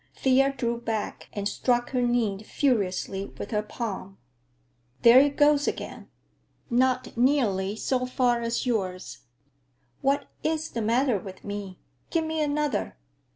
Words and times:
Thea 0.15 0.51
drew 0.53 0.79
back 0.81 1.29
and 1.31 1.47
struck 1.47 1.91
her 1.91 2.01
knee 2.01 2.41
furiously 2.41 3.27
with 3.37 3.51
her 3.51 3.61
palm. 3.61 4.17
"There 5.03 5.19
it 5.19 5.37
goes 5.37 5.67
again! 5.67 6.09
Not 6.71 7.15
nearly 7.15 7.75
so 7.75 8.07
far 8.07 8.41
as 8.41 8.65
yours. 8.65 9.19
What 10.01 10.25
is 10.43 10.71
the 10.71 10.81
matter 10.81 11.19
with 11.19 11.43
me? 11.45 11.77
Give 12.09 12.25
me 12.25 12.41
another." 12.41 12.97